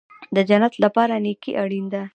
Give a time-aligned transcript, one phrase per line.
[0.35, 2.03] د جنت لپاره نیکي اړین ده